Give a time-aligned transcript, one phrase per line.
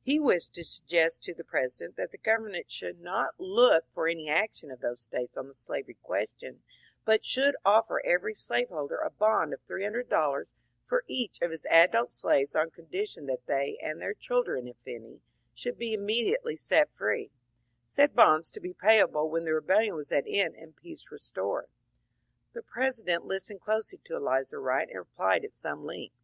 [0.00, 4.26] He wished to suggest to the President that the government should not look for any
[4.26, 6.62] action of those States on the slavery question,
[7.04, 10.54] but should ofiEer every slave holder a bond of three hundred dollars
[10.86, 15.20] for each of his adult slaves on condition that they and their children, if any,
[15.52, 17.30] should be immediately set free;
[17.84, 21.68] said bonds to be payable when the rebellion was at an end and peace restored.
[22.54, 25.52] The President listened closely to Elizur Wright and replied at.
[25.52, 26.16] some length.